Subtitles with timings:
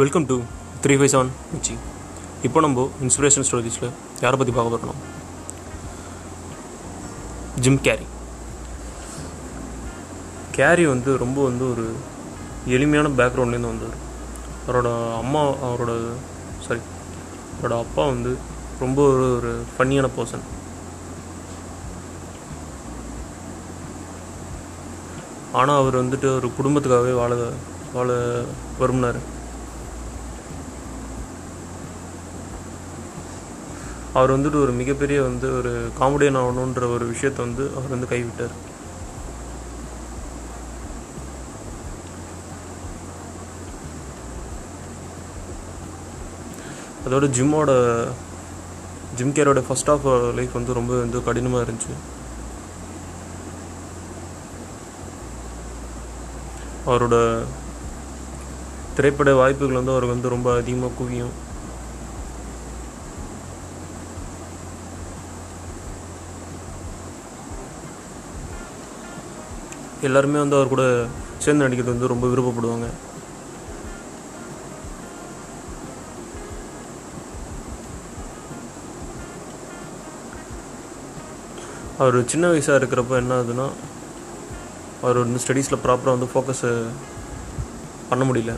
[0.00, 0.34] Welcome to
[0.82, 1.74] three five seven மிச்சி
[2.46, 3.86] இப்போ நம்ம inspiration ஸ்டோரிஸில்
[4.22, 5.00] யாரை பற்றி பார்க்க போகிறோம்
[7.64, 8.06] ஜிம் கேரி
[10.56, 11.84] கேரி வந்து ரொம்ப வந்து ஒரு
[12.76, 13.96] எளிமையான பேக்ரவுண்ட்லேருந்து வந்தார்.
[14.66, 14.90] அவரோட
[15.22, 15.94] அம்மா அவரோட
[16.66, 16.82] சாரி
[17.54, 18.32] அவரோட அப்பா வந்து
[18.84, 20.46] ரொம்ப ஒரு ஒரு ஃபன்னியான பர்சன்
[25.60, 27.34] ஆனால் அவர் வந்துட்டு ஒரு குடும்பத்துக்காகவே வாழ
[27.98, 28.08] வாழ
[28.80, 29.20] விரும்பினார்.
[34.14, 38.54] அவர் வந்துட்டு ஒரு மிகப்பெரிய வந்து ஒரு காமெடியன் ஆகணுன்ற ஒரு விஷயத்தை வந்து அவர் வந்து கைவிட்டார்.
[47.06, 47.72] அதோட ஜிம்மோட
[49.18, 50.06] ஜிம் கேரோட ஃபர்ஸ்ட் ஆஃப்
[50.38, 51.94] லைஃப் வந்து ரொம்ப வந்து கடினமாக இருந்துச்சு.
[56.90, 57.16] அவரோட
[58.96, 61.34] திரைப்பட வாய்ப்புகள் வந்து அவருக்கு வந்து ரொம்ப அதிகமாக குவியும்.
[70.08, 70.84] எல்லாருமே வந்து அவர் கூட
[71.44, 72.88] சேர்ந்து நடிக்கிறது வந்து ரொம்ப விருப்பப்படுவாங்க.
[82.02, 83.68] அவர் சின்ன வயசாக இருக்கிறப்ப என்ன ஆகுதுன்னா
[85.04, 86.66] அவர் வந்து ஸ்டடீஸில் ப்ராப்பராக வந்து ஃபோக்கஸ்
[88.10, 88.52] பண்ண முடியல.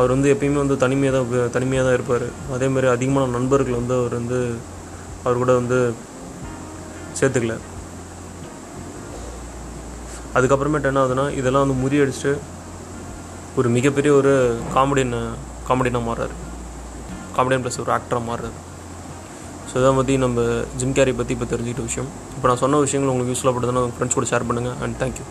[0.00, 2.26] அவர் வந்து எப்பயுமே வந்து தனிமையாக தான் தனிமையாக தான் இருப்பார்.
[2.54, 4.38] அதே மாதிரி அதிகமான நண்பர்கள் வந்து அவர் வந்து
[5.24, 5.78] அவர் கூட வந்து
[7.18, 7.54] சேர்த்துக்கல.
[10.38, 12.32] அதுக்கப்புறமேட்டு என்ன ஆகுதுன்னா இதெல்லாம் வந்து முறியடிச்சுட்டு
[13.60, 14.32] ஒரு மிகப்பெரிய ஒரு
[14.76, 15.16] காமெடியன்
[15.68, 16.34] காமெடியனாக மாறுறாரு.
[17.36, 18.58] காமெடியன் ப்ளஸ் ஒரு ஆக்டராக மாறுறாரு.
[19.70, 20.40] ஸோ இதை பற்றி நம்ம
[20.80, 22.08] ஜிம் கேரி பற்றி இப்போ தெரிஞ்சுக்கிட்ட விஷயம்.
[22.36, 25.26] இப்போ நான் சொன்ன விஷயங்கள் உங்களுக்கு யூஸ்ஃபுல்லாக படுதுன்னா உங்கள் ஃப்ரெண்ட்ஸ் கூட ஷேர் பண்ணுங்கள் and thank you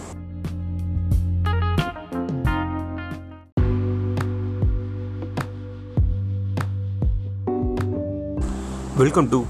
[9.01, 9.41] welcome to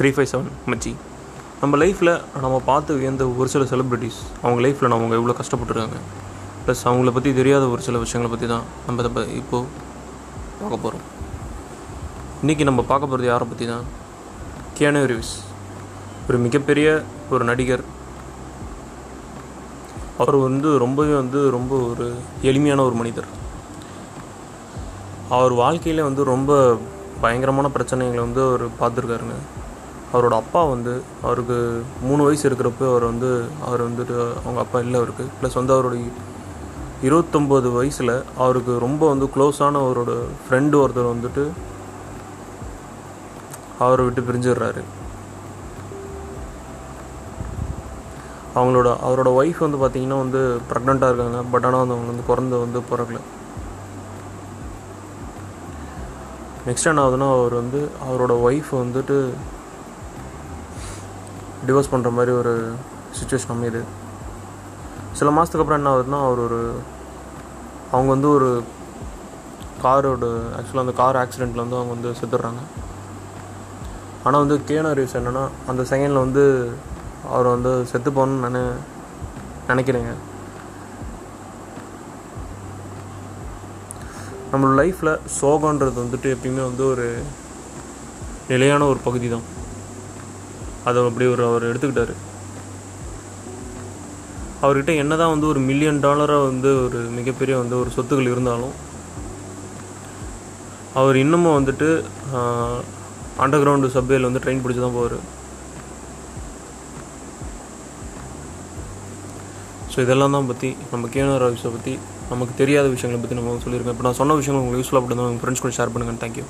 [0.00, 0.90] three five seven மச்சி.
[1.62, 2.12] நம்ம லைஃப்பில்
[2.42, 5.98] நம்ம பார்த்து வியந்த ஒரு சில செலிப்ரிட்டிஸ் அவங்க லைஃப்பில் அவங்க எவ்வளோ கஷ்டப்பட்டுருக்காங்க.
[6.64, 9.66] ப்ளஸ் அவங்கள பற்றி தெரியாத ஒரு சில விஷயங்களை பற்றி தான் நம்ம இதை இப்போது
[10.60, 11.04] பார்க்க போகிறோம்
[12.42, 13.84] இன்றைக்கி நம்ம பார்க்க போகிறது யாரை பற்றி தான்?
[14.78, 15.34] கியானோ ரிவிஸ்
[16.28, 16.88] ஒரு மிகப்பெரிய
[17.34, 17.84] ஒரு நடிகர்.
[20.22, 22.06] அவர் வந்து ரொம்பவே வந்து ரொம்ப ஒரு
[22.50, 23.30] எளிமையான ஒரு மனிதர்.
[25.38, 26.60] அவர் வாழ்க்கையில் வந்து ரொம்ப
[27.24, 29.38] பயங்கரமான பிரச்சனைகளை வந்து அவர் பார்த்துருக்காருங்க.
[30.12, 35.26] அவரோட அப்பா வந்து அவருக்கு மூணு வயசு இருக்கிறப்ப அவர் வந்து அவர் வந்துட்டு அவங்க அப்பா இல்லை அவருக்கு.
[35.42, 35.96] ப்ளஸ் வந்து அவரோட
[37.02, 41.44] இருபத்தொம்போது வயசில் அவருக்கு ரொம்ப வந்து க்ளோஸான அவரோட ஃப்ரெண்டு ஒருத்தர் வந்துட்டு
[43.78, 44.82] அவரை விட்டு பிரிஞ்சிடுறாரு.
[48.54, 51.42] அவங்களோட அவரோட ஒய்ஃப் வந்து பார்த்தீங்கன்னா வந்து ப்ரெக்னெண்ட்டாக இருக்காங்க.
[51.50, 53.20] பட் ஆனால் வந்து அவங்க வந்து குழந்த வந்து பிறக்கல.
[56.66, 59.16] நெக்ஸ்ட் என்ன ஆகுதுன்னா அவர் வந்து அவரோட ஒய்ஃப் வந்துட்டு
[61.66, 62.52] டிவோர்ஸ் பண்ணுற மாதிரி ஒரு
[63.18, 63.80] சுச்சுவேஷன் அமையுது.
[65.18, 66.60] சில மாதத்துக்கு அப்புறம் என்ன ஆகுதுன்னா அவர் ஒரு
[67.94, 68.48] அவங்க வந்து ஒரு
[69.84, 70.24] காரோட
[70.56, 72.62] ஆக்சுவலாக அந்த கார் ஆக்சிடெண்ட்டில் வந்து அவங்க வந்து செத்துடுறாங்க.
[74.24, 76.44] ஆனால் வந்து கேனோ ரீவ்ஸ் என்னென்னா அந்த செகண்டில் வந்து
[77.34, 78.62] அவர் வந்து செத்து போகணும்னு நினை
[79.70, 80.12] நினைக்கிறேங்க.
[84.52, 87.08] நம்மளோட லைஃப்பில் சோகன்றது வந்துட்டு எப்பயுமே வந்து ஒரு
[88.52, 89.46] நிலையான ஒரு பகுதி தான்
[90.88, 92.14] அதை அப்படி ஒரு அவர் எடுத்துக்கிட்டாரு.
[94.64, 98.74] அவர்கிட்ட என்னதான் வந்து ஒரு மில்லியன் டாலராக வந்து ஒரு மிகப்பெரிய வந்து ஒரு சொத்துக்கள் இருந்தாலும்
[101.00, 101.88] அவர் இன்னமும் வந்துட்டு
[103.44, 105.18] அண்டர் கிரவுண்டு சப்வேல வந்து ட்ரெயின் பிடிச்சி தான் போவார்.
[109.92, 111.94] ஸோ இதெல்லாம் தான் பற்றி நம்ம கேனர் ஆஃபீஸை பற்றி
[112.32, 113.96] நமக்கு தெரியாத விஷயங்களை பற்றி நம்ம சொல்லியிருக்கோம்.
[113.96, 116.46] இப்போ நான் சொன்ன விஷயங்கள் உங்களுக்கு யூஸ்ஃபுல்லாக பட்டு உங்கள் ஃப்ரெண்ட்ஸ் கூட ஷேர் பண்ணுங்கள் thank you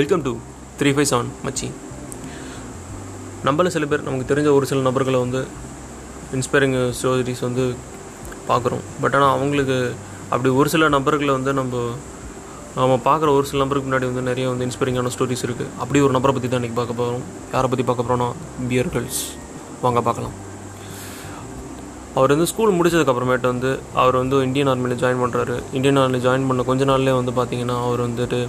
[0.00, 0.32] welcome to
[0.78, 1.66] three five seven மச்சி.
[3.46, 5.40] நம்மள சில பேர் நமக்கு தெரிஞ்ச ஒரு சில நபர்களை வந்து
[6.36, 7.64] இன்ஸ்பைரிங் ஸ்டோரிஸ் வந்து
[8.50, 8.84] பார்க்குறோம்.
[9.02, 9.78] பட் ஆனால் அவங்களுக்கு
[10.32, 11.82] அப்படி ஒரு சில நபர்களை வந்து நம்ம
[12.78, 16.34] நம்ம பார்க்குற ஒரு சில நபருக்கு முன்னாடி வந்து நிறைய வந்து இன்ஸ்பைரிங்கான ஸ்டோரிஸ் இருக்குது அப்படி ஒரு நபரை
[16.36, 17.26] பற்றி தான் இன்றைக்கி பார்க்க போகிறோம்
[17.56, 18.30] யாரை பற்றி பார்க்க போகிறோன்னா
[18.70, 19.22] பியர் கேர்ள்ஸ்
[19.84, 20.36] வாங்க பார்க்கலாம்.
[22.18, 26.70] அவர் வந்து ஸ்கூல் முடிச்சதுக்கப்புறமேட்டு வந்து அவர் வந்து இந்தியன் ஆர்மியில் ஜாயின் பண்ணுறாரு இந்தியன் ஆர்மியில் ஜாயின் பண்ண
[26.70, 28.40] கொஞ்ச நாள்லேயே வந்து பார்த்தீங்கன்னா அவர் வந்துட்டு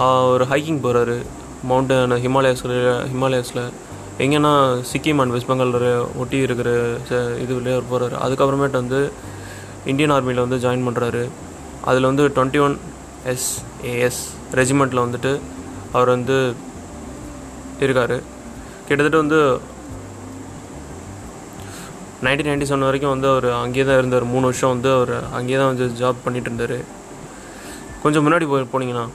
[0.00, 1.26] ஒரு ஹைக்கிங் போகிறாரு
[1.68, 2.76] மவுண்டன் ஹிமாலயாஸில்
[3.12, 3.70] ஹிமாலயாஸில்
[4.18, 4.52] எங்கன்னா
[4.92, 6.70] சிக்கிம் அண்ட் வெஸ்ட் பெங்கால் ஒட்டி இருக்கிற
[7.10, 9.12] ச- இதுலேயே அவர் போகிறாரு அதுக்கப்புறமேட்டு வந்து
[9.84, 11.28] இந்தியன் ஆர்மியில் வந்து ஜாயின் பண்ணுறாரு
[11.82, 12.78] அதில் வந்து டுவெண்ட்டி ஒன்
[13.26, 14.20] எஸ்ஏஎஸ்
[14.54, 15.40] ரெஜிமெண்ட்டில் வந்துட்டு
[15.92, 16.54] அவர் வந்து
[17.80, 18.22] இருக்கார்.
[18.88, 19.60] கிட்டத்தட்ட வந்து
[22.22, 24.24] நைன்டீன் நைன்டி செவன் வரைக்கும் வந்து அவர் அங்கேயே தான் இருந்தார்.
[24.24, 26.78] மூணு வருஷம் வந்து அவர் அங்கேயே தான் வந்து ஜாப் பண்ணிகிட்டு இருந்தார்.
[28.02, 29.08] கொஞ்சம் முன்னாடி போய் போனீங்கன்னா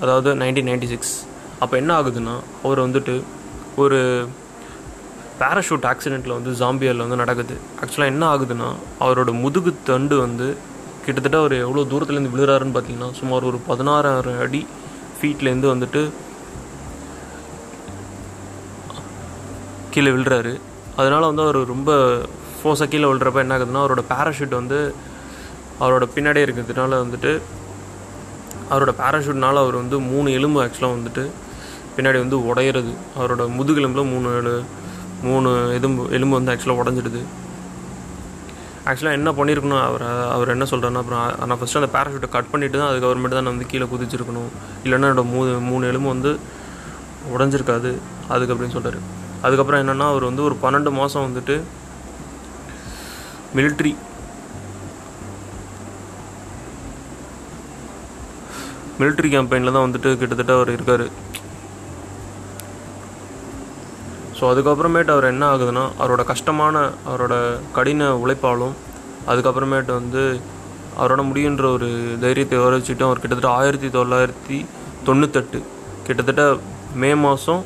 [0.00, 1.14] அதாவது நைன்டீன் நைன்டி சிக்ஸ்
[1.62, 3.14] அப்போ என்ன ஆகுதுன்னா அவர் வந்துட்டு
[3.82, 3.98] ஒரு
[5.40, 7.54] பேராஷூட் ஆக்சிடெண்ட்டில் வந்து ஜாம்பியரில் வந்து நடக்குது.
[7.82, 8.68] ஆக்சுவலாக என்ன ஆகுதுன்னா
[9.04, 10.48] அவரோட முதுகு தண்டு வந்து
[11.04, 14.60] கிட்டத்தட்ட அவர் எவ்வளோ தூரத்துலேருந்து விழுறாருன்னு பார்த்தீங்கன்னா சுமார் ஒரு பதினாறாயிரம் அடி
[15.18, 16.02] ஃபீட்லேருந்து வந்துட்டு
[19.94, 20.52] கீழே விழுறாரு.
[21.00, 21.90] அதனால் வந்து அவர் ரொம்ப
[22.58, 24.78] ஃபோர்ஸாக கீழே விழுறப்ப என்ன ஆகுதுன்னா அவரோட பேராஷூட் வந்து
[25.84, 27.32] அவரோட பின்னாடியே இருக்கிறதுனால வந்துட்டு
[28.70, 31.30] அவரோட பேராஷூட்னால் அவர் வந்து மூணு எலும்பு ஆக்சுவலாக வந்துட்டு
[31.96, 32.94] பின்னாடி வந்து உடையிறது.
[33.18, 34.64] அவரோட முதுகெலும்பில் மூணு எலு-
[35.22, 37.22] மூணு எலும்பு எலும்பு வந்து ஆக்சுவலாக உடஞ்சிடுது.
[38.86, 42.92] ஆக்சுவலாக என்ன பண்ணியிருக்கணும் அவர் அவர் என்ன சொல்கிறாருன்னா அப்புறம் நான் ஃபஸ்ட்டு அந்த பேராஷூட்டை கட் பண்ணிவிட்டு தான்
[42.92, 44.48] அதுக்கப்புறமேட்டு தான் நான் வந்து கீழே குதிச்சிருக்கணும்.
[44.84, 46.38] இல்லைன்னா என்னோட மூணு மூணு எலும்பு வந்து
[47.38, 47.94] உடஞ்சிருக்காது.
[48.28, 48.98] அதுக்கு அப்படின்னு சொல்கிறாரு
[49.42, 51.60] அதுக்கப்புறம் என்னென்னா அவர் வந்து ஒரு பன்னெண்டு மாதம் வந்துட்டு
[53.56, 53.96] மிலிட்ரி
[59.00, 61.06] மிலிட்ரி கேம்பெயினில் தான் வந்துட்டு கிட்டத்தட்ட அவர் இருக்கார்.
[64.36, 66.74] ஸோ அதுக்கப்புறமேட்டு அவர் என்ன ஆகுதுன்னா அவரோட கஷ்டமான
[67.08, 67.34] அவரோட
[67.76, 68.74] கடின உழைப்பாலும்
[69.30, 70.22] அதுக்கப்புறமேட்டு வந்து
[71.00, 71.88] அவரோட முடியுன்ற ஒரு
[72.22, 74.58] தைரியத்தை வர வச்சுட்டு அவர் கிட்டத்தட்ட ஆயிரத்தி தொள்ளாயிரத்தி
[75.08, 75.58] தொண்ணூத்தெட்டு
[76.06, 76.44] கிட்டத்தட்ட
[77.02, 77.60] மே மாதம்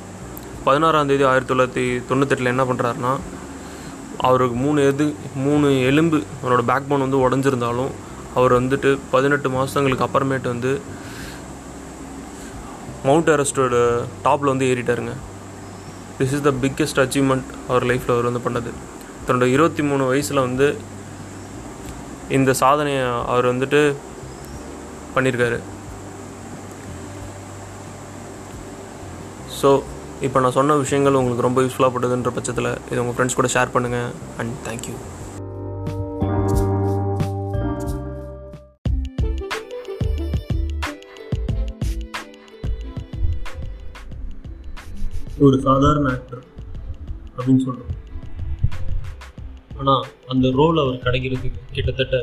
[0.66, 3.12] பதினாறாம் தேதி ஆயிரத்தி தொள்ளாயிரத்தி தொண்ணூத்தெட்டில் என்ன பண்ணுறாருன்னா
[4.26, 5.06] அவருக்கு மூணு எது
[5.46, 7.92] மூணு எலும்பு அவரோட பேக் போன் வந்து உடஞ்சிருந்தாலும்
[8.38, 10.72] அவர் வந்துட்டு பதினெட்டு மாதங்களுக்கு அப்புறமேட்டு வந்து
[13.06, 13.76] மவுண்ட் எவரெஸ்டோட
[14.26, 15.14] டாப்பில் வந்து ஏறிட்டாருங்க.
[16.18, 18.70] This is the biggest achievement அவர் லைஃப்பில் அவர் வந்து பண்ணது.
[19.26, 20.66] தன்னோட இருபத்தி மூணு வயசில் வந்து
[22.36, 23.02] இந்த சாதனையை
[23.32, 23.80] அவர் வந்துட்டு
[25.16, 25.58] பண்ணியிருக்காரு
[29.58, 29.70] ஸோ
[30.26, 34.10] இப்போ நான் சொன்ன விஷயங்கள் உங்களுக்கு ரொம்ப யூஸ்ஃபுல்லாக பட்டதுன்ற பட்சத்தில் இது உங்கள் ஃப்ரெண்ட்ஸ் கூட ஷேர் பண்ணுங்கள்
[34.40, 34.94] அண்ட் தேங்க்யூ
[45.46, 46.42] ஒரு சாதாரண ஆக்டர்
[47.36, 47.92] அப்படின்னு சொல்கிறோம்
[49.78, 52.16] ஆனால் அந்த ரோல் அவர் கிடைக்கிறதுக்கு கிட்டத்தட்ட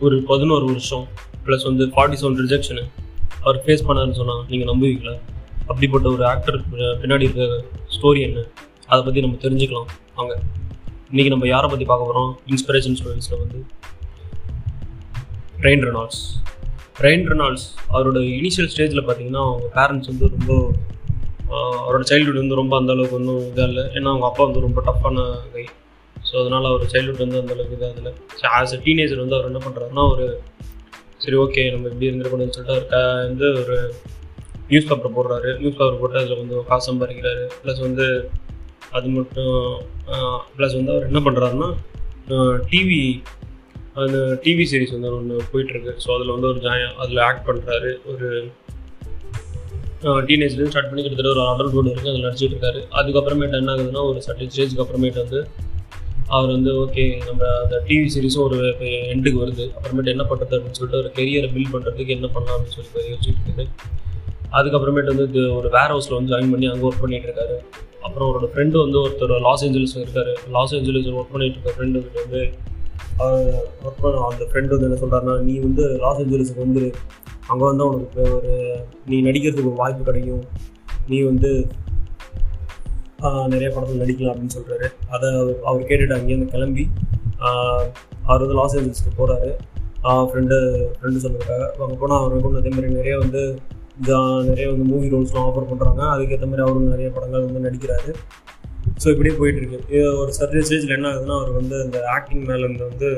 [0.00, 1.04] ஒரு பதினோரு வருஷம்
[1.46, 2.84] ப்ளஸ் வந்து ஃபார்ட்டி செவன் ரிஜெக்ஷனு
[3.44, 5.14] அவர் ஃபேஸ் பண்ணாருன்னு சொன்னால் நீங்கள் நம்புவீங்களா?
[5.66, 6.58] அப்படிப்பட்ட ஒரு ஆக்டர்
[7.02, 7.46] பின்னாடி இருக்கிற
[7.96, 8.40] ஸ்டோரி என்ன?
[8.92, 9.88] அதை பற்றி நம்ம தெரிஞ்சுக்கலாம்.
[10.18, 10.34] வாங்க.
[11.10, 13.58] இன்றைக்கி நம்ம யாரை பற்றி பார்க்க போகிறோம் இன்ஸ்பிரேஷன் ஸ்டோரிஸில் வந்து
[15.66, 16.22] ரெயின் ரெனால்ட்ஸ்
[17.06, 20.52] ரெயின் ரெனால்ட்ஸ் அவரோட இனிஷியல் ஸ்டேஜில் பார்த்தீங்கன்னா அவங்க பேரண்ட்ஸ் வந்து ரொம்ப
[21.80, 23.84] அவரோட சைல்ட்ஹுட் வந்து ரொம்ப அந்த அளவுக்கு ஒன்றும் இதாக இல்லை.
[23.94, 25.64] ஏன்னா அவங்க அப்பா வந்து ரொம்ப டஃப்பான கை
[26.16, 28.12] ஸோ அதனால் அவர் சைல்ட்ஹுட் வந்து அந்த அளவுக்கு இதாக இல்லை.
[28.38, 30.26] ஸோ ஆஸ் அ டீனேஜர் வந்து அவர் என்ன பண்ணுறாருன்னா ஒரு
[31.20, 33.76] சரி ஓகே நம்ம இப்படி இருந்துருக்கணும்னு சொல்லிட்டு அவர் க- வந்து ஒரு
[34.70, 35.48] நியூஸ் பேப்பர் போடுறாரு.
[35.58, 37.44] நியூஸ் பேப்பர் போட்டு அதில் வந்து காசு சம்பாதிக்கிறாரு.
[37.62, 38.06] ப்ளஸ் வந்து
[38.92, 39.54] அது மட்டும்
[40.56, 41.68] ப்ளஸ் வந்து அவர் என்ன பண்ணுறாருன்னா
[42.68, 43.00] டிவி
[43.96, 48.28] அந்த டிவி சீரிஸ் வந்து ஒன்று போயிட்டுருக்கு ஸோ அதில் வந்து ஒரு ஜாயின் அதில் ஆக்ட் பண்ணுறாரு ஒரு
[50.28, 52.80] டீனேஜ்லேருந்து ஸ்டார்ட் பண்ணி கிட்டத்தட்ட ஒரு அடல்ட் ரோடு இருக்குது அதில் நடிச்சிட்டு இருக்காரு.
[53.00, 55.40] அதுக்கப்புறமேட்டு என்ன ஆகுதுன்னா ஒரு சர்டன் ஸ்டேஜ்க்கு அப்புறமேட்டு வந்து
[56.36, 58.58] அவர் வந்து ஓகே நம்ம அந்த டிவி சீரிஸும் ஒரு
[59.14, 59.64] எண்டுக்கு வருது.
[59.76, 63.70] அப்புறமேட்டு என்ன பண்ணுறது அப்படின்னு சொல்லிட்டு ஒரு கெரியரை பில்ட் பண்ணுறதுக்கு என்ன பண்ணலாம் அப்படின்னு சொல்லி யோசிச்சுட்டு இருக்காரு.
[64.58, 67.56] அதுக்கப்புறமேட்டு வந்து இது ஒரு வேர் ஹவுஸில் வந்து ஜாயின் பண்ணி அங்கே ஒர்க் பண்ணிட்டு இருக்காரு.
[68.06, 70.32] அப்புறம் அவரோட ஃப்ரெண்டு வந்து ஒருத்தர் லாஸ் ஏஞ்சலிஸ் இருக்காரு.
[70.56, 72.42] லாஸ் ஏஞ்சலிஸ் ஒர்க் பண்ணிட்டு இருக்க ஃப்ரெண்டு வந்து
[73.86, 76.84] ஒர்க் பண்ண அந்த ஃப்ரெண்டு வந்து என்ன சொல்கிறாருன்னா நீ வந்து லாஸ் ஏஞ்சலிஸுக்கு வந்து
[77.48, 78.52] அங்கே வந்து உனக்கு ஒரு
[79.10, 80.44] நீ நடிக்கிறதுக்கு ஒரு வாய்ப்பு கிடைக்கும்.
[81.10, 81.50] நீ வந்து
[83.52, 86.84] நிறைய படத்தில் நடிக்கலாம் அப்படின்னு சொல்கிறாரு அதை அவர் அவர் கேட்டுட்டு அங்கேருந்து கிளம்பி
[88.28, 89.50] அவர் வந்து லாஸ் ஏஞ்சல்ஸ்க்கு போகிறாரு
[90.30, 90.56] ஃப்ரெண்டு
[90.96, 91.62] ஃப்ரெண்டு சொன்னதுக்காக.
[91.84, 93.42] அங்கே போனால் அவருக்கு அதே மாதிரி நிறைய வந்து
[94.48, 98.10] நிறைய வந்து மூவி ரோல்ஸ்லாம் ஆஃபர் பண்ணுறாங்க அதுக்கேற்ற மாதிரி அவரும் நிறைய படங்கள் வந்து நடிக்கிறாரு.
[99.02, 99.78] ஸோ இப்படியே போயிட்டு இருக்கு.
[99.94, 103.08] இது ஒரு சர்வீஸ் ஸ்டேஜில் என்ன ஆகுதுன்னா அவர் வந்து அந்த ஆக்டிங் மேலே வந்து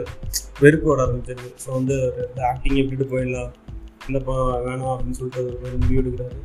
[0.64, 3.50] வெறுப்பு வர ஆரம்பிச்சிருக்கு ஸோ வந்து அவர் இந்த ஆக்டிங் எப்படிட்டு போயிடலாம்?
[4.08, 6.36] இல்லைப்பா படம் வேணாம் அப்படின்னு சொல்லிட்டு அவர் ஒரு முடிவு எடுக்கிறாரு.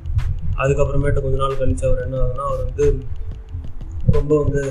[0.61, 2.85] அதுக்கப்புறமேட்டு கொஞ்ச நாள் கழிச்சு அவர் என்ன ஆகுதுன்னா அவர் வந்து
[4.17, 4.63] ரொம்ப வந்து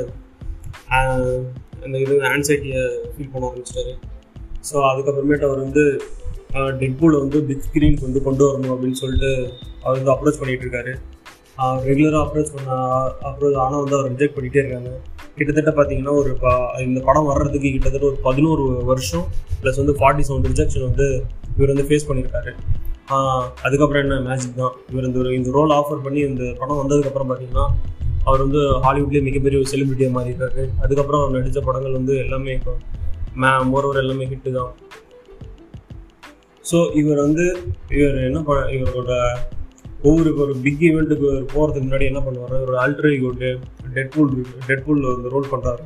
[1.84, 2.80] அந்த இது ஆன்சைட்டியை
[3.12, 3.92] ஃபீல் பண்ண ஆரம்பிச்சிட்டாரு.
[4.68, 5.84] ஸோ அதுக்கப்புறமேட்டு அவர் வந்து
[6.80, 9.30] டெட்பூலை வந்து பிக் ஸ்க்ரீனுக்கு வந்து கொண்டு வரணும் அப்படின்னு சொல்லிட்டு
[9.84, 10.92] அவர் வந்து அப்ரோச் பண்ணிகிட்டு இருக்காரு.
[11.88, 12.70] ரெகுலராக அப்ரோச் பண்ண
[13.28, 14.90] அப்ரோச் ஆனால் வந்து அவர் ரிஜெக்ட் பண்ணிகிட்டே இருக்காங்க.
[15.38, 16.46] கிட்டத்தட்ட பார்த்தீங்கன்னா ஒரு ப
[16.86, 19.26] இந்த படம் வர்றதுக்கு கிட்டத்தட்ட ஒரு பதினோரு வருஷம்
[19.60, 21.06] ப்ளஸ் வந்து ஃபார்ட்டி செவன் ரிஜெக்ஷன் வந்து
[21.56, 22.52] இவர் வந்து ஃபேஸ் பண்ணியிருக்காரு
[23.66, 24.74] அதுக்கப்புறம் என்ன மேஜிக் தான்.
[24.90, 27.66] இவர் இந்த ஒரு இந்த ரோல் ஆஃபர் பண்ணி இந்த படம் வந்ததுக்கப்புறம் பார்த்தீங்கன்னா
[28.28, 32.74] அவர் வந்து ஹாலிவுட்லேயே மிகப்பெரிய ஒரு செலிபிரிட்டியாக மாறி இருக்காரு அதுக்கப்புறம் அவர் நடித்த படங்கள் வந்து எல்லாமே இப்போ
[33.42, 34.72] மே மோரோவர் எல்லாமே ஹிட்டு தான்.
[36.64, 37.44] ஸோ இவர் வந்து
[37.96, 39.12] இவர் என்ன பண்ண இவரோட
[40.08, 43.10] ஒவ்வொரு ஒரு பிக் ஈவெண்ட்டுக்கு போகிறதுக்கு முன்னாடி என்ன பண்ணுவார் ஒரு ஆல்ட்ரே
[43.96, 44.30] டெட்பூல்
[44.68, 45.84] டெட்பூல் வந்து ரோல் பண்ணுறாரு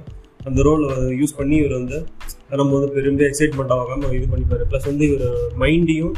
[0.49, 0.89] அந்த ரோலை
[1.21, 1.99] யூஸ் பண்ணி இவர் வந்து
[2.61, 4.65] நம்ம வந்து பெரிய எக்ஸைட்மெண்ட் ஆகாமல் இது பண்ணிப்பார்.
[4.71, 5.29] ப்ளஸ் வந்து இவர்
[5.63, 6.15] மைண்டையும்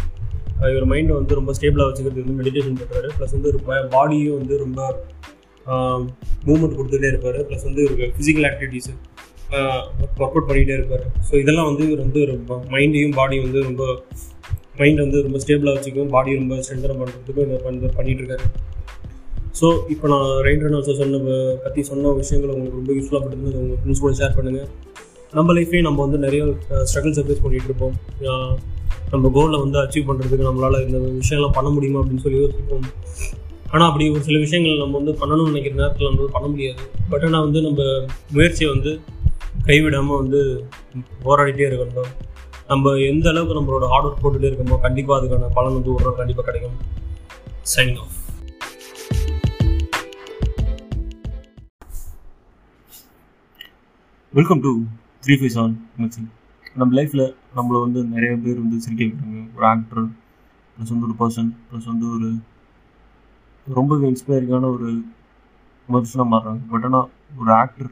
[0.73, 3.61] இவர் மைண்டை வந்து ரொம்ப ஸ்டேபிளாக வச்சுக்கிறது வந்து மெடிடேஷன் பண்ணுறாரு ப்ளஸ் வந்து ஒரு
[3.95, 4.81] பாடியும் வந்து ரொம்ப
[6.47, 7.39] மூவ்மெண்ட் கொடுத்துட்டே இருப்பார்.
[7.49, 8.93] ப்ளஸ் வந்து இவருக்கு ஃபிசிக்கல் ஆக்டிவிட்டீஸு
[10.21, 11.05] ஒர்க் அவுட் பண்ணிகிட்டே இருப்பார்.
[11.29, 13.85] ஸோ இதெல்லாம் வந்து இவர் வந்து ரொம்ப மைண்டையும் பாடியும் வந்து ரொம்ப
[14.81, 16.11] மைண்ட் வந்து ரொம்ப ஸ்டேபிளாக வச்சுக்கும்.
[16.15, 18.47] பாடி ரொம்ப ஸ்ட்ரென்தனம் பண்ணுறதுக்கும் இதை பண்ணி பண்ணிகிட்ருக்காரு
[19.59, 21.21] ஸோ இப்போ நான் ரைட் ரன்னர்ஸை சொன்ன
[21.65, 24.69] பற்றி சொன்ன விஷயங்கள் உங்களுக்கு ரொம்ப யூஸ்ஃபுல்லாக படுத்துன்னு உங்கள் ஃப்ரெண்ட்ஸ் கூட ஷேர் பண்ணுங்கள்
[25.39, 26.43] நம்ம லைஃப்லேயும் நம்ம வந்து நிறைய
[26.91, 27.95] ஸ்ட்ரகிள்ஸை ஃபேஸ் பண்ணிகிட்டு இருப்போம்.
[29.13, 32.87] நம்ம கோலை வந்து அச்சீவ் பண்ணுறதுக்கு நம்மளால் இந்த விஷயம்லாம் பண்ண முடியுமா அப்படின்னு சொல்லி யோசிப்போம்.
[33.73, 36.83] ஆனால் அப்படி ஒரு சில விஷயங்கள் நம்ம வந்து பண்ணணும்னு நினைக்கிற நேரத்தில் நம்ம பண்ண முடியாது.
[37.13, 37.83] பட் ஆனால் வந்து நம்ம
[38.37, 38.93] முயற்சியை வந்து
[39.69, 40.41] கைவிடாமல் வந்து
[41.25, 42.13] போராடிட்டே இருக்கணும்.
[42.73, 46.47] நம்ம எந்த அளவுக்கு நம்மளோட ஹார்ட் ஒர்க் போட்டுகிட்டே இருக்கோமோ கண்டிப்பாக அதுக்கான பலன் வந்து ஒரு நாள் கண்டிப்பாக
[46.49, 46.79] கிடைக்கும்.
[47.75, 48.17] Signing off
[54.39, 54.73] welcome to
[55.25, 56.23] three five on மச்சி
[56.81, 57.25] நம்ம லைஃப்பில்
[57.57, 60.03] நம்மளை வந்து நிறைய பேர் வந்து சிரிக்க வைக்கிறாங்க ஒரு ஆக்டர்
[60.77, 62.29] ப்ளஸ் வந்து ஒரு பர்சன் ப்ளஸ் வந்து ஒரு
[63.67, 64.89] ரொம்பவே இன்ஸ்பைரிங்கான ஒரு
[65.89, 66.63] மனுஷனாக மாறுறாங்க.
[66.73, 67.09] பட் ஆனால்
[67.41, 67.91] ஒரு ஆக்டர்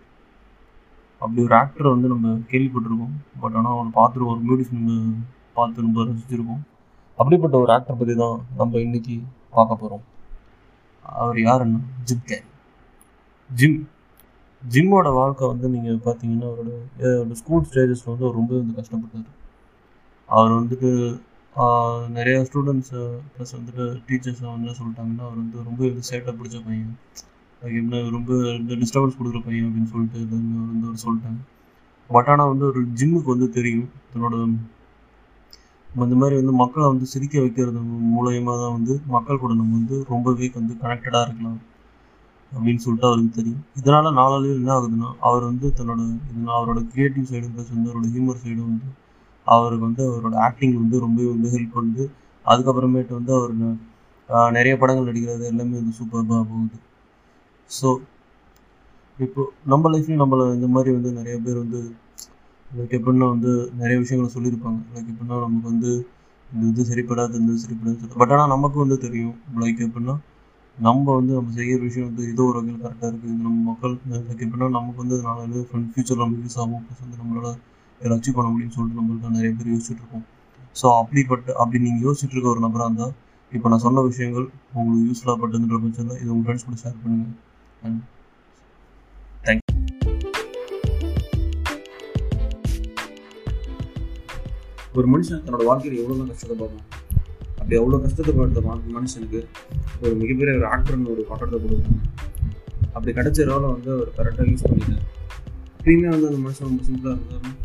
[1.20, 3.14] அப்படி ஒரு ஆக்டரை வந்து நம்ம கேள்விப்பட்டிருக்கோம்.
[3.42, 4.98] பட் ஆனால் அவனை பார்த்துருக்கோம் ஒரு மியூடிஸ் நம்ம
[5.58, 6.62] பார்த்து ரொம்ப ரசிச்சிருக்கோம்
[7.18, 9.16] அப்படிப்பட்ட ஒரு ஆக்டர் பற்றி தான் நம்ம இன்னைக்கு
[9.56, 10.04] பார்க்க போகிறோம்
[11.04, 11.80] அவர் யாருன்னா?
[12.08, 12.46] Gym carry.
[13.50, 13.78] ஜிம்
[14.72, 16.70] ஜிம்மோட வாழ்க்கை வந்து நீங்கள் பார்த்தீங்கன்னா அவரோட
[17.40, 19.30] ஸ்கூல் ஸ்டேஜஸில் வந்து அவர் ரொம்ப வந்து கஷ்டப்பட்டார்.
[20.28, 20.90] அவர் வந்துட்டு
[22.18, 23.00] நிறையா ஸ்டூடெண்ட்ஸு
[23.32, 26.94] ப்ளஸ் வந்துட்டு டீச்சர்ஸ் வந்து என்ன சொல்லிட்டாங்கன்னா அவர் வந்து ரொம்ப வந்து சேட்டாக பிடிச்ச பையன்.
[27.60, 28.30] அதுக்கு என்ன ரொம்ப
[28.82, 31.40] டிஸ்டர்பன்ஸ் கொடுக்குற பையன் அப்படின்னு சொல்லிட்டு அவர் வந்து அவர் சொல்லிட்டாங்க
[32.10, 33.90] பட் ஆனால் வந்து ஒரு ஜிம்முக்கு வந்து தெரியும்.
[34.12, 34.34] தன்னோட
[36.06, 37.80] இந்த மாதிரி வந்து மக்களை வந்து சிரிக்க வைக்கிறது
[38.16, 41.60] மூலயமா தான் வந்து மக்கள் கூட நம்ம வந்து ரொம்பவே வந்து கனெக்டடாக இருக்கலாம்.
[42.54, 43.62] அப்படின்னு சொல்லிட்டு அவருக்கு தெரியும்.
[43.80, 46.00] இதனால நாளாளில் என்ன ஆகுதுன்னா அவர் வந்து தன்னோட
[46.58, 48.88] அவரோட கிரியேட்டிவ் சைடும் ப்ளஸ் வந்து அவரோட ஹியூமர் சைடும் வந்து
[49.46, 52.04] அவருக்கு வந்து அவரோட ஆக்டிங் வந்து ரொம்பவே வந்து ஹெல்ப் பண்ணுது.
[52.46, 53.54] அதுக்கப்புறமேட்டு வந்து அவர்
[54.56, 56.78] நிறைய படங்கள் நடிக்கிறது எல்லாமே வந்து சூப்பர்பாக போகுது.
[57.70, 57.88] ஸோ
[59.18, 59.42] இப்போ
[59.72, 61.80] நம்ம லைஃப்லையும் நம்மளை இந்த மாதிரி வந்து நிறைய பேர் வந்து
[62.66, 64.78] லைக் எப்படின்னா வந்து நிறைய விஷயங்களை சொல்லியிருப்பாங்க.
[64.94, 65.90] லைக் எப்படின்னா நமக்கு வந்து
[66.46, 69.36] இந்த இது சரிப்படாது இந்த சரிப்படாது சொல்லி பட் ஆனால் நமக்கு வந்து தெரியும்.
[69.62, 70.14] லைக் எப்படின்னா
[70.76, 73.92] நம்ம வந்து நம்ம செய்கிற விஷயம் வந்து ஏதோ ஒரு வகையில் கரெக்டாக இருக்குது இது நம்ம மக்கள்
[74.30, 75.60] எப்படின்னா நமக்கு வந்து நாலு
[75.92, 76.82] ஃபியூச்சர் நமக்கு யூஸ் ஆகும்.
[76.86, 77.58] ப்ளஸ் வந்து நம்மளால்
[78.00, 80.24] இதில் அச்சீவ் பண்ண முடியும்னு சொல்லிட்டு நம்மளுக்கு நிறைய பேர் யோசிச்சுட்டு இருக்கோம்.
[80.76, 83.14] ஸோ அப்படிப்பட்ட அப்படி நீங்கள் யோசிச்சுட்டு இருக்க ஒரு நபராக இருந்தால்
[83.52, 87.34] இப்போ நான் சொன்ன விஷயங்கள் உங்களுக்கு யூஸ்ஃபுல்லாக பட்டதுன்ற பட்சத்தில் இது உங்கள் ஃப்ரெண்ட்ஸ் கூட ஷேர் பண்ணுங்கள்
[87.86, 88.02] அண்ட்
[94.98, 97.03] ஒரு மனுஷன் தன்னோட வாழ்க்கையில் எவ்வளோ தான் கஷ்டத்தை பார்க்கணும்
[97.64, 98.62] அப்படி அவ்வளோ கஷ்டத்தை பார்த்த
[98.96, 99.38] மனுஷனுக்கு
[100.02, 102.02] ஒரு மிகப்பெரிய ஒரு ஆக்டர்னு ஒரு பட்டத்தை கொடுக்கணும்.
[102.94, 105.04] அப்படி கிடைச்ச ரோலை வந்து அவர் கரெக்டாக யூஸ் பண்ணிட்டார்.
[105.78, 107.56] எப்பயுமே வந்து அந்த மனுஷன் ரொம்ப சிம்பிளாக இருந்தாலும்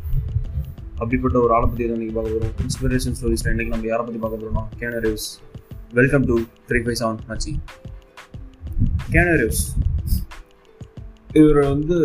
[1.02, 4.42] அப்படிப்பட்ட ஒரு ஆளை பற்றி தான் இன்றைக்கி பார்க்க போகிறோம் இன்ஸ்பிரேஷன் ஸ்டோரிஸில் இன்றைக்கி நம்ம யாரை பற்றி பார்க்க
[4.42, 5.28] போகிறோம்னா Keanu Reeves
[6.00, 6.38] welcome to
[6.70, 7.54] three five seven மச்சி
[9.16, 9.64] கேனரிவ்ஸ்
[11.40, 11.98] இவர் வந்து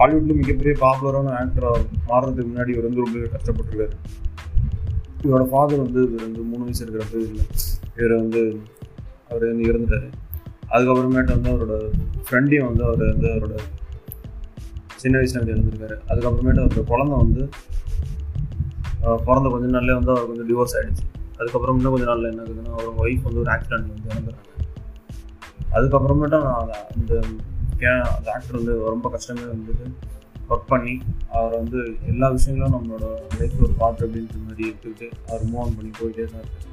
[0.00, 3.96] ஹாலிவுட்டில் மிகப்பெரிய பாப்புலரான ஆக்டராக மாறுறதுக்கு முன்னாடி இவர் வந்து ரொம்ப கஷ்டப்பட்டிருக்காரு.
[5.22, 7.22] இவரோட ஃபாதர் வந்து இவர் வந்து மூணு வயசு இருக்கிறப்ப
[7.98, 8.42] இவர் வந்து
[9.30, 10.08] அவர் வந்து இறந்துட்டார்.
[10.74, 11.76] அதுக்கப்புறமேட்டு வந்து அவரோட
[12.26, 13.56] ஃப்ரெண்டையும் வந்து அவர் வந்து அவரோட
[15.02, 15.96] சின்ன வயசுல வந்து இறந்துருக்காரு.
[16.12, 17.42] அதுக்கப்புறமேட்டு அவரோட குழந்தை வந்து
[19.26, 21.04] பிறந்த கொஞ்ச நாள்லேயே வந்து அவருக்கு வந்து டிவோர்ஸ் ஆகிடுச்சு
[21.38, 24.46] அதுக்கப்புறம் இன்னும் கொஞ்ச நாளில் என்ன ஆகுதுன்னா அவர் ஒய்ஃப் வந்து ஒரு ஆக்சிடென்ட் வந்து இறந்துடுறாங்க.
[25.76, 26.38] அதுக்கப்புறமேட்டு
[26.94, 27.20] அந்த
[28.16, 29.86] அந்த ஆக்டர் வந்து ரொம்ப கஷ்டமே வந்துட்டு
[30.48, 30.94] ஒர்க் பண்ணி
[31.32, 33.06] அவர் வந்து எல்லா விஷயங்களும் நம்மளோட
[33.38, 36.66] லைஃப்பில் ஒரு பார்ட் அப்படின்ற மாதிரி எடுத்துக்கிட்டு அவர் மூவ் ஆன் பண்ணி போயிட்டே தான் இருக்கு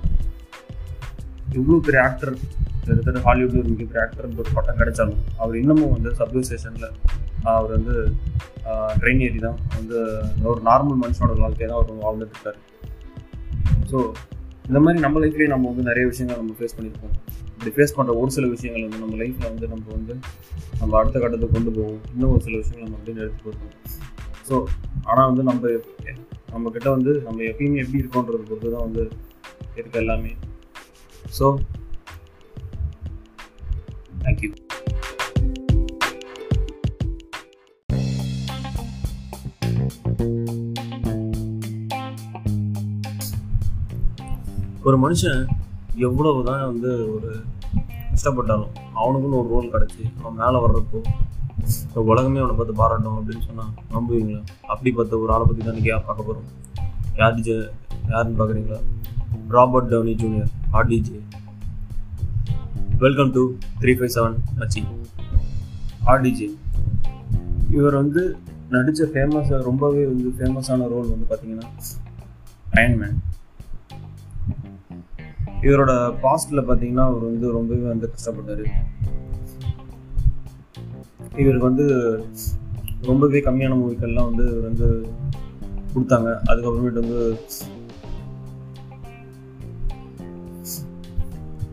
[1.57, 2.31] இவ்வளோ பெரிய ஆக்டர்
[2.79, 6.89] கிட்டத்தட்ட ஹாலிவுட் ஒரு மிகப்பெரிய ஆக்டர்ன்ற ஒரு பட்டம் கிடைச்சாலும் அவர் இன்னமும் வந்து சப்வே ஸ்டேஷனில்
[7.53, 7.95] அவர் வந்து
[8.99, 9.97] ட்ரெயின் ஏறி தான் வந்து
[10.43, 12.59] ஒரு நார்மல் மனுஷனோட வாழ்க்கையை தான் அவர் வாழ்ந்துட்டு இருக்காரு.
[13.91, 13.97] ஸோ
[14.67, 17.15] இந்த மாதிரி நம்ம லைஃப்லேயே நம்ம வந்து நிறைய விஷயங்கள் நம்ம ஃபேஸ் பண்ணியிருக்கோம்
[17.55, 20.13] இப்படி ஃபேஸ் பண்ணுற ஒரு சில விஷயங்கள் வந்து நம்ம லைஃப்பில் வந்து நம்ம வந்து
[20.79, 23.75] நம்ம அடுத்த கட்டத்துக்கு கொண்டு போவோம் இன்னும் ஒரு சில விஷயங்கள் நம்ம அப்படின்னு எடுத்து போயிருக்கோம்
[24.49, 24.55] ஸோ
[25.03, 25.71] ஆனால் வந்து நம்ம
[26.51, 29.03] நம்ம கிட்ட வந்து நம்ம எப்பயுமே எப்படி இருக்கோன்றது பொறுத்து தான் வந்து
[29.75, 30.31] இருக்க எல்லாமே.
[31.39, 31.47] ஸோ
[34.21, 34.51] தேங்க்யூ
[44.83, 45.39] ஒரு மனுஷன்
[46.03, 47.29] எவ்வளவு தான் வந்து ஒரு
[48.09, 50.99] கஷ்டப்பட்டாலும் அவனுக்குன்னு ஒரு ரோல் கிடச்சி அவன் மேலே வர்றப்போ
[52.05, 54.41] உலகமே அவனை பார்த்து பாராட்டும் அப்படின்னு சொன்னால் நம்புவீங்களா?
[54.67, 56.47] அப்படி பார்த்த ஒரு ஆளை பற்றி தான் இன்றைக்கி யார் பார்க்க போகிறோம்
[57.17, 57.51] யார் ஜ
[58.09, 58.79] யாருன்னு பார்க்குறீங்களா?
[59.49, 61.19] Robert Downey Junior RDJ
[62.99, 63.41] welcome to
[63.79, 64.81] three five seven மச்சி
[66.05, 66.49] ஆர்டிஜே
[67.71, 68.21] இவர் வந்து
[68.69, 71.67] நடித்த ஃபேமஸ் ரொம்பவே வந்து ஃபேமஸான ரோல் வந்து பார்த்தீங்கன்னா
[72.73, 73.17] அயன்மேன்
[75.65, 75.91] இவரோட
[76.23, 78.65] பாஸ்டில் பார்த்தீங்கன்னா அவர் வந்து ரொம்பவே வந்து கஷ்டப்பட்டார்.
[81.41, 81.85] இவருக்கு வந்து
[83.09, 84.87] ரொம்பவே கம்மியான மூவிக்கள்லாம் வந்து இவர் வந்து
[85.93, 86.29] கொடுத்தாங்க.
[86.49, 87.21] அதுக்கப்புறமேட்டு வந்து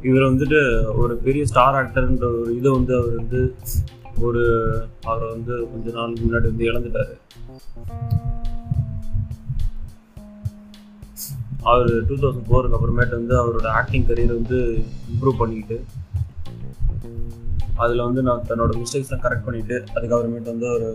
[0.08, 0.60] இவர் வந்துட்டு
[1.00, 3.40] ஒரு பெரிய ஸ்டார் ஆக்டர்ன்ற ஒரு இதை வந்து அவர் வந்து
[4.28, 4.42] ஒரு
[5.04, 7.14] அவரை வந்து கொஞ்ச நாளுக்கு முன்னாடி வந்து இழந்துட்டாரு.
[11.70, 14.58] அவர் டூ தௌசண்ட் ஃபோருக்கு அப்புறமேட்டு வந்து அவரோட ஆக்டிங் கரியர் வந்து
[15.12, 15.76] இம்ப்ரூவ் பண்ணிக்கிட்டு
[17.82, 20.88] அதில் வந்து நான் தன்னோட மிஸ்டேக்ஸ்லாம் கரெக்ட் பண்ணிவிட்டு அதுக்கப்புறமேட்டு வந்து அவர்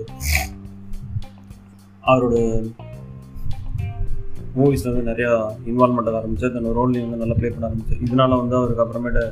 [2.04, 2.36] அவரோட
[4.56, 5.32] மூவிஸில் வந்து நிறையா
[5.72, 9.24] இன்வால்மெண்ட் ஆக ஆரம்பிச்சு தன்னோட ரோல்லையும் வந்து நல்லா ப்ளே பண்ண ஆரம்பிச்சு இதனால வந்து அவருக்கு அப்புறமேட்டு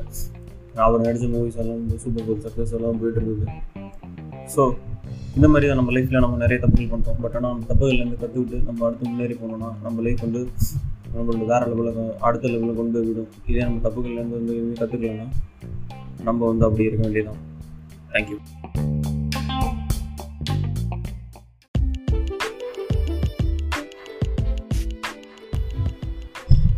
[0.86, 3.46] அவர் நடித்த மூவிஸ் எல்லாம் வந்து சூப்பர் கோல் சக்ஸஸ் எல்லாம் போயிட்டு இருந்தது.
[4.56, 4.62] ஸோ
[5.36, 8.86] இந்த மாதிரி தான் நம்ம லைஃப்பில் நம்ம நிறைய தப்புகள் பண்ணுறோம் பட் ஆனால் அந்த தப்புகள்லேருந்து கற்றுக்கிட்டு நம்ம
[8.88, 10.42] அடுத்து முன்னேறி போனோம்னா நம்ம லைஃப் வந்து
[11.16, 13.30] நம்மளோட வேறு லெவலில் அடுத்த லெவலில் கொண்டு போய் விடும்.
[13.48, 15.28] இதே நம்ம தப்புகள்லேருந்து வந்து எதுவுமே கற்றுக்கலன்னா
[16.22, 17.42] நம்ம வந்து அப்படி இருக்க வேண்டியதான்
[18.14, 18.38] தேங்க்யூ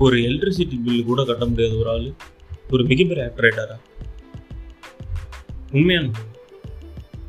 [0.05, 2.07] ஒரு எலக்ட்ரிசிட்டி பில்லு கூட கட்ட முடியாத ஒரு ஆள்.
[2.71, 3.79] ஒரு மிகப்பெரிய ஆக்டர்
[5.71, 6.11] உண்மையான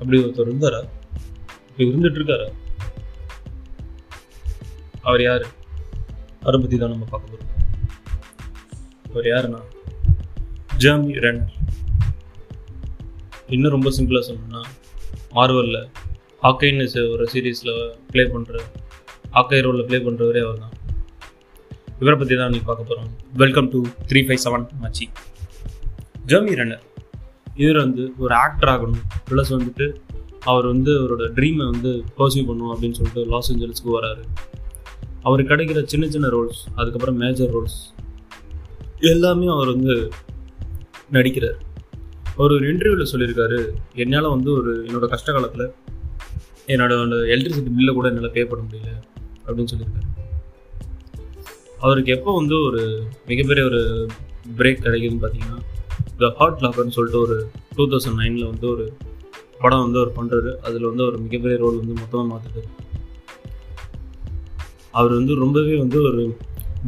[0.01, 0.81] அப்படி ஒருத்தர் இருந்தாரா?
[1.77, 2.49] இப்போ இருந்துட்டு இருக்காரா?
[5.03, 5.47] அவர் யாரு?
[6.43, 7.55] அவரை பற்றி தான் நம்ம பார்க்க போகிறோம்
[9.13, 9.61] அவர் யாருன்னா?
[10.83, 11.55] ஜேர்மி ரெனர்
[13.55, 14.63] இன்னும் ரொம்ப சிம்பிளாக சொல்லணும்னா
[15.37, 15.81] மார்வலில்
[16.45, 17.75] ஹாக்கைன்னு ஒரு சீரீஸில்
[18.13, 18.59] ப்ளே பண்ணுற
[19.37, 20.75] ஹாக்கை ரோலில் ப்ளே பண்ணுறவரே அவர் தான்
[22.03, 23.09] இவரை பற்றி தான் நீ பார்க்க போகிறோம்
[23.43, 23.79] welcome to
[24.11, 25.07] three five seven மச்சி
[26.31, 26.85] ஜெர்மி ரன்னர்.
[27.63, 29.05] இவர் வந்து ஒரு ஆக்டர் ஆகணும்.
[29.29, 29.87] ப்ளஸ் வந்துட்டு
[30.51, 34.23] அவர் வந்து அவரோட ட்ரீமை வந்து பர்சியூ பண்ணும் அப்படின்னு சொல்லிட்டு லாஸ் ஏஞ்சல்ஸ்க்கு வராரு.
[35.29, 37.79] அவருக்கு கிடைக்கிற சின்ன சின்ன ரோல்ஸ் அதுக்கப்புறம் மேஜர் ரோல்ஸ்
[39.13, 39.95] எல்லாமே அவர் வந்து
[41.17, 41.59] நடிக்கிறார்.
[42.37, 43.59] அவர் ஒரு இன்டர்வியூவில் சொல்லியிருக்காரு
[44.03, 45.67] என்னால் வந்து ஒரு என்னோட கஷ்ட காலத்தில்
[46.73, 46.93] என்னோட
[47.35, 48.91] எலக்ட்ரிசிட்டி பில்லை கூட என்னால் பே பண்ண முடியல
[49.47, 50.07] அப்படின்னு சொல்லியிருக்காரு.
[51.85, 52.83] அவருக்கு எப்போ வந்து ஒரு
[53.27, 53.81] மிகப்பெரிய ஒரு
[54.59, 55.59] பிரேக் கிடைக்குதுன்னு பார்த்தீங்கன்னா
[56.21, 57.37] த ஹார்ட் லாக்கர்னு சொல்லிட்டு ஒரு
[57.77, 58.87] டூ தௌசண்ட் நைனில் வந்து ஒரு
[59.63, 62.63] படம் வந்து அவர் பண்ணுறாரு அதில் வந்து ஒரு மிகப்பெரிய ரோல் வந்து மொத்தமாக மாற்றுது
[64.99, 66.23] அவர் வந்து ரொம்பவே வந்து ஒரு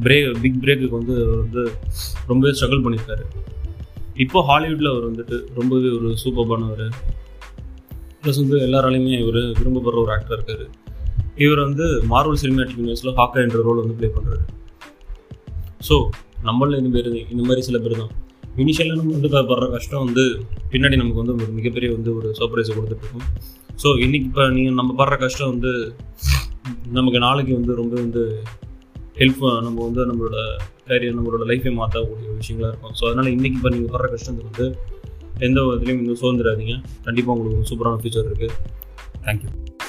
[0.05, 1.63] பிரேக் பிக் பிரேக்குக்கு வந்து அவர் வந்து
[2.31, 3.25] ரொம்பவே ஸ்ட்ரகிள் பண்ணியிருக்காரு.
[4.25, 6.87] இப்போ ஹாலிவுட்டில் அவர் வந்துட்டு ரொம்பவே ஒரு சூப்பர்பானவர்
[8.23, 10.65] ப்ளஸ் வந்து எல்லாராலையுமே இவர் விரும்பப்படுற ஒரு ஆக்டர் இருக்கார்.
[11.45, 14.45] இவர் வந்து மார்வல் சினிமேட்டிக் யூனிவர்ஸில் ஹாக்கா என்ற ரோல் வந்து ப்ளே பண்ணுறாரு
[15.89, 15.97] ஸோ
[16.49, 18.13] நம்மளும் இந்த பேர் இந்த மாதிரி சில பேர் தான்.
[18.63, 20.25] இனிஷியலாக நம்ம வந்து படுற கஷ்டம் வந்து
[20.73, 23.27] பின்னாடி நமக்கு வந்து ஒரு மிகப்பெரிய வந்து ஒரு சர்ப்ரைஸை கொடுத்துட்ருக்கோம்
[23.83, 25.73] ஸோ இன்றைக்கி இப்போ நீங்கள் நம்ம படுற கஷ்டம் வந்து
[26.93, 28.23] நமக்கு நாளைக்கு வந்து ரொம்ப வந்து
[29.17, 30.37] ஹெல்ப் நம்ம வந்து நம்மளோட
[30.89, 32.95] கேரியர் நம்மளோட லைஃபை மாற்றக்கூடிய விஷயங்களாக இருக்கும்.
[33.01, 34.67] ஸோ அதனால் இன்றைக்கி இப்போ நீங்கள் வர்ற கஷ்டத்துக்கு வந்து
[35.39, 38.57] எந்த விதத்துலையும் இன்னும் சுதந்திராதீங்க கண்டிப்பாக உங்களுக்கு சூப்பரான ஃபியூச்சர் இருக்குது
[39.27, 39.80] தேங்க்யூ